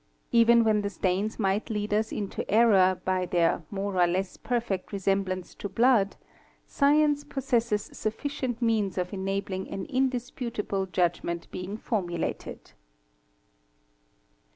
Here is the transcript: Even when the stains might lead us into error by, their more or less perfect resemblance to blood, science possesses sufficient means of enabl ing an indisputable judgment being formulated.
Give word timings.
Even 0.31 0.63
when 0.63 0.81
the 0.81 0.89
stains 0.89 1.37
might 1.37 1.69
lead 1.69 1.93
us 1.93 2.11
into 2.11 2.43
error 2.49 2.99
by, 3.05 3.27
their 3.27 3.61
more 3.69 4.01
or 4.01 4.07
less 4.07 4.35
perfect 4.35 4.91
resemblance 4.91 5.53
to 5.53 5.69
blood, 5.69 6.15
science 6.65 7.23
possesses 7.23 7.83
sufficient 7.93 8.63
means 8.63 8.97
of 8.97 9.11
enabl 9.11 9.51
ing 9.51 9.69
an 9.69 9.85
indisputable 9.85 10.87
judgment 10.87 11.47
being 11.51 11.77
formulated. 11.77 12.71